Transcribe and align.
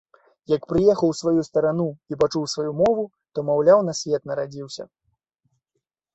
Як 0.51 0.63
прыехаў 0.69 1.11
у 1.11 1.17
сваю 1.19 1.43
старану 1.49 1.85
і 2.13 2.19
пачуў 2.21 2.47
сваю 2.55 2.71
мову, 2.81 3.03
то, 3.33 3.45
маўляў, 3.51 3.79
на 3.93 3.97
свет 4.01 4.21
нарадзіўся. 4.33 4.83